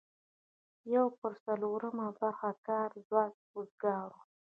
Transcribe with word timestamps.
یو 0.95 1.05
پر 1.19 1.33
څلورمه 1.45 2.07
برخه 2.19 2.51
کاري 2.67 2.99
ځواک 3.07 3.33
وزګار 3.55 4.07
و. 4.13 4.17